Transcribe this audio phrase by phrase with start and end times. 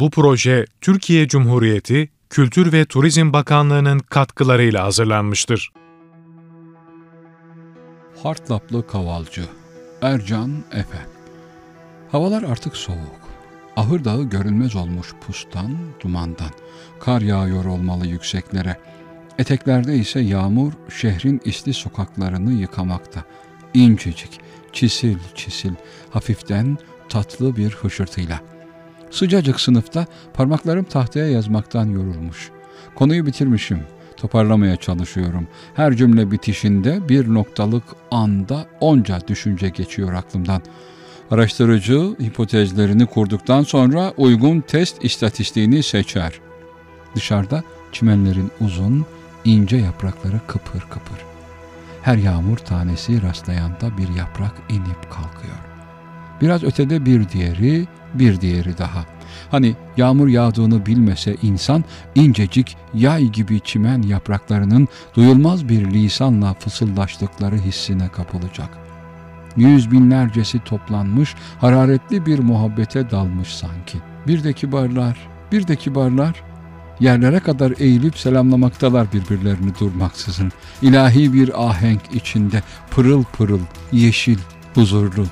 [0.00, 5.72] Bu proje Türkiye Cumhuriyeti Kültür ve Turizm Bakanlığı'nın katkılarıyla hazırlanmıştır.
[8.22, 9.44] Hartlaplı Kavalcı
[10.02, 10.98] Ercan Efe
[12.12, 13.20] Havalar artık soğuk.
[13.76, 16.50] Ahır dağı görünmez olmuş pustan, dumandan.
[17.00, 18.76] Kar yağıyor olmalı yükseklere.
[19.38, 23.24] Eteklerde ise yağmur şehrin isli sokaklarını yıkamakta.
[23.74, 24.40] İncecik,
[24.72, 25.72] çisil çisil,
[26.10, 28.53] hafiften tatlı bir hışırtıyla.
[29.14, 32.50] Sıcacık sınıfta parmaklarım tahtaya yazmaktan yorulmuş.
[32.94, 33.80] Konuyu bitirmişim.
[34.16, 35.48] Toparlamaya çalışıyorum.
[35.74, 40.62] Her cümle bitişinde bir noktalık anda onca düşünce geçiyor aklımdan.
[41.30, 46.32] Araştırıcı hipotezlerini kurduktan sonra uygun test istatistiğini seçer.
[47.14, 49.06] Dışarıda çimenlerin uzun,
[49.44, 51.18] ince yaprakları kıpır kıpır.
[52.02, 55.73] Her yağmur tanesi rastlayanda bir yaprak inip kalkıyor.
[56.40, 59.04] Biraz ötede bir diğeri, bir diğeri daha.
[59.50, 61.84] Hani yağmur yağdığını bilmese insan
[62.14, 68.68] incecik yay gibi çimen yapraklarının duyulmaz bir lisanla fısıldaştıkları hissine kapılacak.
[69.56, 73.98] Yüz binlercesi toplanmış, hararetli bir muhabbete dalmış sanki.
[74.26, 76.42] Bir de kibarlar, bir de kibarlar,
[77.00, 80.52] yerlere kadar eğilip selamlamaktalar birbirlerini durmaksızın.
[80.82, 83.60] İlahi bir ahenk içinde pırıl pırıl,
[83.92, 84.38] yeşil,
[84.74, 85.26] huzurlu.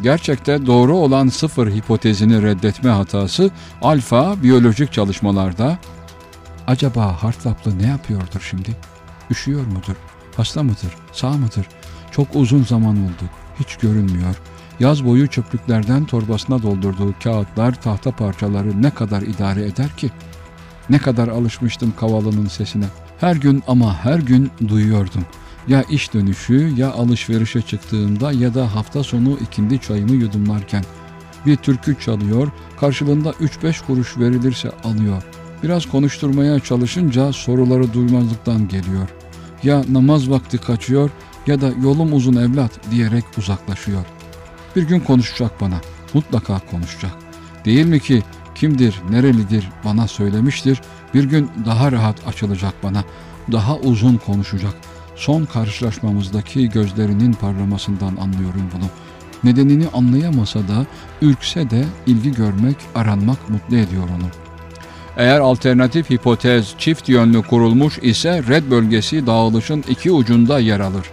[0.00, 3.50] Gerçekte doğru olan sıfır hipotezini reddetme hatası
[3.82, 5.78] alfa biyolojik çalışmalarda
[6.66, 8.76] acaba Hartlaplı ne yapıyordur şimdi?
[9.30, 9.96] Üşüyor mudur?
[10.36, 10.94] Hasta mıdır?
[11.12, 11.66] Sağ mıdır?
[12.10, 13.24] Çok uzun zaman oldu.
[13.60, 14.36] Hiç görünmüyor.
[14.80, 20.10] Yaz boyu çöplüklerden torbasına doldurduğu kağıtlar, tahta parçaları ne kadar idare eder ki?
[20.90, 22.84] Ne kadar alışmıştım kavalının sesine.
[23.20, 25.24] Her gün ama her gün duyuyordum.
[25.68, 30.84] Ya iş dönüşü ya alışverişe çıktığımda ya da hafta sonu ikindi çayımı yudumlarken.
[31.46, 32.48] Bir türkü çalıyor,
[32.80, 35.22] karşılığında 3-5 kuruş verilirse alıyor.
[35.62, 39.08] Biraz konuşturmaya çalışınca soruları duymazlıktan geliyor.
[39.62, 41.10] Ya namaz vakti kaçıyor
[41.46, 44.04] ya da yolum uzun evlat diyerek uzaklaşıyor.
[44.76, 45.80] Bir gün konuşacak bana,
[46.14, 47.12] mutlaka konuşacak.
[47.64, 48.22] Değil mi ki
[48.54, 50.80] kimdir, nerelidir bana söylemiştir,
[51.14, 53.04] bir gün daha rahat açılacak bana,
[53.52, 54.74] daha uzun konuşacak.
[55.16, 58.84] Son karşılaşmamızdaki gözlerinin parlamasından anlıyorum bunu.
[59.44, 60.86] Nedenini anlayamasa da,
[61.22, 64.28] ürkse de ilgi görmek, aranmak mutlu ediyor onu.
[65.16, 71.10] Eğer alternatif hipotez çift yönlü kurulmuş ise red bölgesi dağılışın iki ucunda yer alır.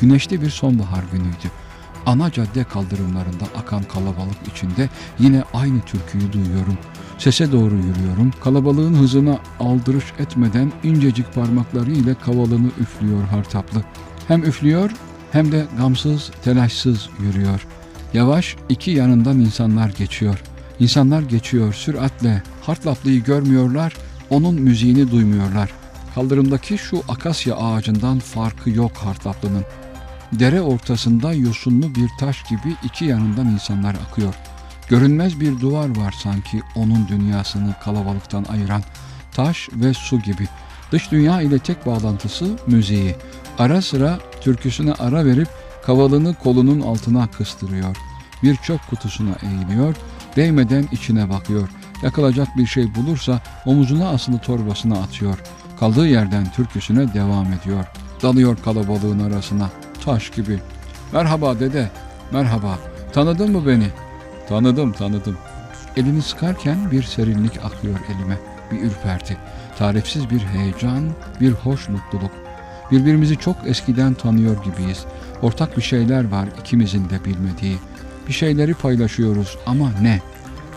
[0.00, 1.63] Güneşli bir sonbahar günüydü.
[2.06, 4.88] Ana cadde kaldırımlarında akan kalabalık içinde
[5.18, 6.78] yine aynı türküyü duyuyorum.
[7.18, 8.30] Sese doğru yürüyorum.
[8.44, 13.84] Kalabalığın hızına aldırış etmeden incecik parmakları ile kavalını üflüyor hartaplı.
[14.28, 14.90] Hem üflüyor
[15.32, 17.66] hem de gamsız, telaşsız yürüyor.
[18.14, 20.42] Yavaş iki yanından insanlar geçiyor.
[20.80, 22.42] İnsanlar geçiyor süratle.
[22.62, 23.96] Hartlaplıyı görmüyorlar,
[24.30, 25.70] onun müziğini duymuyorlar.
[26.14, 29.64] Kaldırımdaki şu akasya ağacından farkı yok Hartlaplının.
[30.32, 34.34] Dere ortasında yosunlu bir taş gibi iki yanından insanlar akıyor.
[34.88, 38.82] Görünmez bir duvar var sanki onun dünyasını kalabalıktan ayıran.
[39.32, 40.48] Taş ve su gibi.
[40.92, 43.16] Dış dünya ile tek bağlantısı müziği.
[43.58, 45.48] Ara sıra türküsüne ara verip
[45.86, 47.96] kavalını kolunun altına kıstırıyor.
[48.42, 49.96] Bir çöp kutusuna eğiliyor,
[50.36, 51.68] değmeden içine bakıyor.
[52.02, 55.38] Yakılacak bir şey bulursa omuzuna asılı torbasına atıyor.
[55.80, 57.84] Kaldığı yerden türküsüne devam ediyor.
[58.22, 59.70] Dalıyor kalabalığın arasına
[60.04, 60.60] taş gibi.
[61.12, 61.90] Merhaba dede,
[62.30, 62.78] merhaba.
[63.12, 63.86] Tanıdın mı beni?
[64.48, 65.36] Tanıdım, tanıdım.
[65.96, 68.38] Elini sıkarken bir serinlik akıyor elime,
[68.72, 69.36] bir ürperti.
[69.78, 71.10] Tarifsiz bir heyecan,
[71.40, 72.30] bir hoş mutluluk.
[72.90, 75.04] Birbirimizi çok eskiden tanıyor gibiyiz.
[75.42, 77.76] Ortak bir şeyler var ikimizin de bilmediği.
[78.28, 80.20] Bir şeyleri paylaşıyoruz ama ne?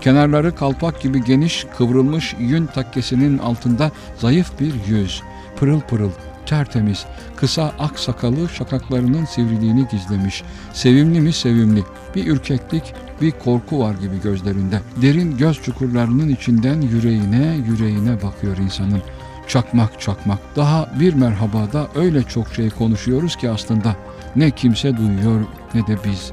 [0.02, 5.24] Kenarları kalpak gibi geniş, kıvrılmış yün takkesinin altında zayıf bir yüz.
[5.60, 6.12] Pırıl pırıl,
[6.46, 10.44] tertemiz, kısa ak sakalı şakaklarının sivriliğini gizlemiş.
[10.74, 11.84] Sevimli mi sevimli,
[12.16, 14.82] bir ürkeklik, bir korku var gibi gözlerinde.
[15.02, 19.02] Derin göz çukurlarının içinden yüreğine, yüreğine bakıyor insanın.
[19.48, 20.40] Çakmak çakmak.
[20.56, 23.96] Daha bir merhabada öyle çok şey konuşuyoruz ki aslında.
[24.36, 25.42] Ne kimse duyuyor
[25.74, 26.32] ne de biz.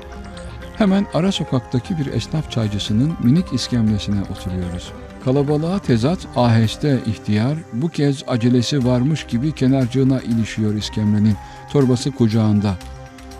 [0.78, 4.93] Hemen ara sokaktaki bir esnaf çaycısının minik iskemlesine oturuyoruz.
[5.25, 11.37] Kalabalığa tezat aheste ihtiyar bu kez acelesi varmış gibi kenarcığına ilişiyor iskemlenin
[11.73, 12.75] torbası kucağında.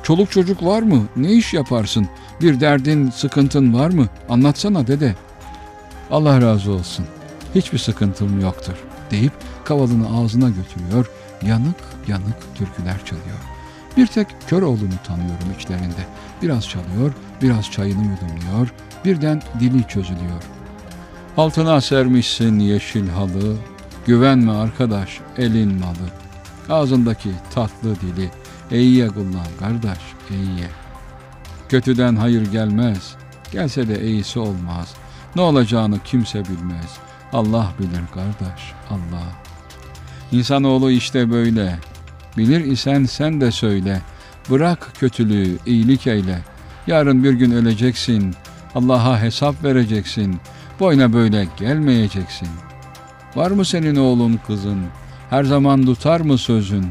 [0.03, 1.03] Çoluk çocuk var mı?
[1.17, 2.09] Ne iş yaparsın?
[2.41, 4.09] Bir derdin, sıkıntın var mı?
[4.29, 5.15] Anlatsana dede.
[6.11, 7.07] Allah razı olsun.
[7.55, 8.75] Hiçbir sıkıntım yoktur
[9.11, 9.33] deyip
[9.65, 11.11] kavalını ağzına götürüyor.
[11.47, 11.77] Yanık
[12.09, 13.39] yanık türküler çalıyor.
[13.97, 16.07] Bir tek kör oğlunu tanıyorum içlerinde.
[16.43, 18.73] Biraz çalıyor, biraz çayını yudumluyor.
[19.05, 20.43] Birden dili çözülüyor.
[21.37, 23.57] Altına sermişsin yeşil halı,
[24.07, 26.11] güvenme arkadaş elin malı.
[26.71, 28.31] Ağzındaki tatlı dili,
[28.71, 29.99] eğiye kullan kardeş,
[30.31, 30.69] eğiye.
[31.69, 33.15] Kötüden hayır gelmez,
[33.53, 34.95] gelse de iyisi olmaz.
[35.37, 36.99] Ne olacağını kimse bilmez.
[37.33, 39.27] Allah bilir kardeş, Allah.
[40.33, 41.79] İnsanoğlu işte böyle.
[42.37, 44.01] Bilir isen sen de söyle.
[44.51, 46.39] Bırak kötülüğü, iyilik eyle.
[46.87, 48.35] Yarın bir gün öleceksin.
[48.75, 50.41] Allah'a hesap vereceksin.
[50.81, 52.49] Boyuna böyle gelmeyeceksin.
[53.37, 54.79] Var mı senin oğlun kızın?
[55.31, 56.87] Her zaman tutar mı sözün?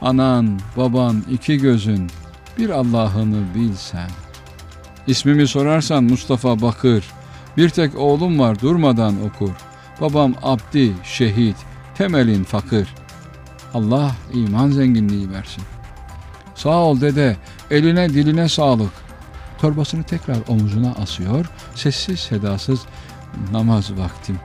[0.00, 2.10] Anan, baban, iki gözün.
[2.58, 4.10] Bir Allah'ını bilsen.
[5.06, 7.04] İsmimi sorarsan Mustafa Bakır.
[7.56, 9.50] Bir tek oğlum var durmadan okur.
[10.00, 11.56] Babam abdi, şehit,
[11.94, 12.88] temelin fakir.
[13.74, 15.64] Allah iman zenginliği versin.
[16.54, 17.36] Sağ ol dede,
[17.70, 18.92] eline diline sağlık.
[19.60, 22.80] Torbasını tekrar omuzuna asıyor, sessiz sedasız
[23.52, 24.38] namaz vaktim.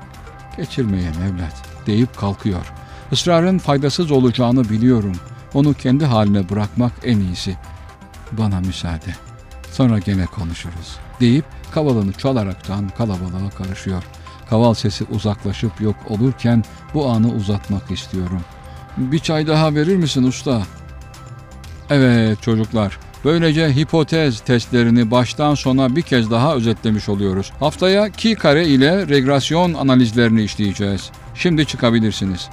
[0.57, 2.73] Geçirmeye evlat deyip kalkıyor.
[3.11, 5.15] Israrın faydasız olacağını biliyorum.
[5.53, 7.57] Onu kendi haline bırakmak en iyisi.
[8.31, 9.15] Bana müsaade.
[9.71, 14.03] Sonra gene konuşuruz deyip kavalını çalaraktan kalabalığa karışıyor.
[14.49, 16.63] Kaval sesi uzaklaşıp yok olurken
[16.93, 18.41] bu anı uzatmak istiyorum.
[18.97, 20.61] Bir çay daha verir misin usta?
[21.89, 27.51] Evet çocuklar, böylece hipotez testlerini baştan sona bir kez daha özetlemiş oluyoruz.
[27.59, 31.11] Haftaya ki kare ile regresyon analizlerini işleyeceğiz.
[31.35, 32.49] Şimdi çıkabilirsiniz.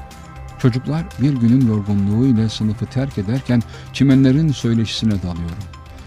[0.58, 3.62] Çocuklar bir günün yorgunluğu ile sınıfı terk ederken
[3.92, 5.64] çimenlerin söyleşisine dalıyorum.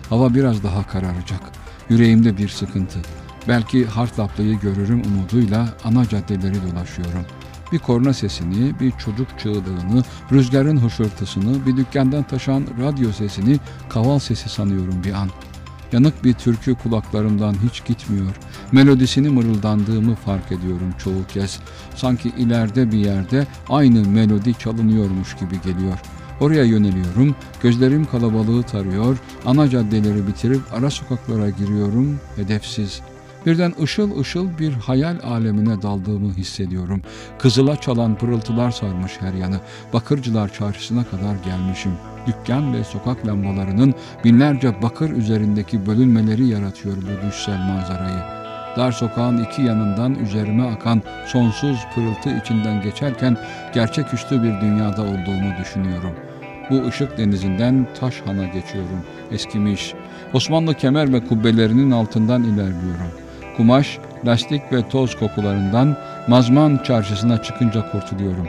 [0.09, 1.41] Hava biraz daha kararacak.
[1.89, 2.99] Yüreğimde bir sıkıntı.
[3.47, 7.25] Belki Hartlaplı'yı görürüm umuduyla ana caddeleri dolaşıyorum.
[7.73, 13.59] Bir korna sesini, bir çocuk çığlığını, rüzgarın hışırtısını, bir dükkandan taşan radyo sesini
[13.89, 15.29] kaval sesi sanıyorum bir an.
[15.91, 18.35] Yanık bir türkü kulaklarımdan hiç gitmiyor.
[18.71, 21.59] Melodisini mırıldandığımı fark ediyorum çoğu kez.
[21.95, 25.99] Sanki ileride bir yerde aynı melodi çalınıyormuş gibi geliyor.
[26.39, 33.01] Oraya yöneliyorum, gözlerim kalabalığı tarıyor, ana caddeleri bitirip ara sokaklara giriyorum, hedefsiz.
[33.45, 37.01] Birden ışıl ışıl bir hayal alemine daldığımı hissediyorum.
[37.39, 39.59] Kızıla çalan pırıltılar sarmış her yanı.
[39.93, 41.91] Bakırcılar çarşısına kadar gelmişim.
[42.27, 43.93] Dükkan ve sokak lambalarının
[44.23, 48.43] binlerce bakır üzerindeki bölünmeleri yaratıyor bu düşsel manzarayı.
[48.77, 53.37] Dar sokağın iki yanından üzerime akan sonsuz pırıltı içinden geçerken
[53.73, 56.13] gerçeküstü bir dünyada olduğumu düşünüyorum.
[56.69, 59.03] Bu ışık denizinden Taşhan'a geçiyorum.
[59.31, 59.93] Eskimiş.
[60.33, 63.22] Osmanlı kemer ve kubbelerinin altından ilerliyorum.
[63.57, 65.97] Kumaş, lastik ve toz kokularından
[66.27, 68.47] Mazman çarşısına çıkınca kurtuluyorum.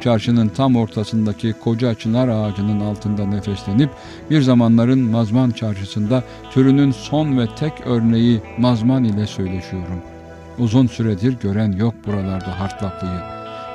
[0.00, 3.90] Çarşının tam ortasındaki koca çınar ağacının altında nefeslenip
[4.30, 10.02] bir zamanların Mazman çarşısında türünün son ve tek örneği Mazman ile söyleşiyorum.
[10.58, 13.20] Uzun süredir gören yok buralarda Hartlaklıyı.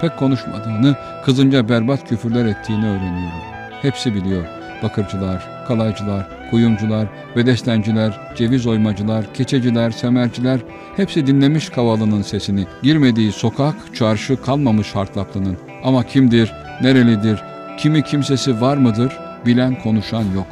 [0.02, 3.42] Pek konuşmadığını, kızınca berbat küfürler ettiğini öğreniyorum.
[3.82, 4.59] Hepsi biliyor.
[4.84, 10.60] Bakırcılar, kalaycılar, kuyumcular, bedestenciler, ceviz oymacılar, keçeciler, semerciler
[10.96, 12.66] hepsi dinlemiş kavalının sesini.
[12.84, 15.58] Girmediği sokak, çarşı kalmamış Hartlaplı'nın.
[15.84, 17.44] Ama kimdir, nerelidir,
[17.78, 20.48] kimi kimsesi var mıdır bilen konuşan yok.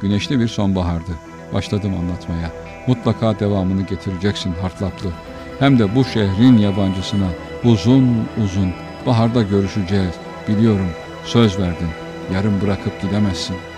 [0.00, 1.12] Güneşli bir sonbahardı.
[1.52, 2.50] Başladım anlatmaya.
[2.86, 5.10] Mutlaka devamını getireceksin Hartlaplı.
[5.58, 7.26] Hem de bu şehrin yabancısına
[7.64, 8.08] uzun
[8.44, 8.72] uzun
[9.06, 10.14] baharda görüşeceğiz.
[10.48, 10.88] Biliyorum
[11.24, 12.03] söz verdin.
[12.32, 13.73] Yarın bırakıp gidemezsin.''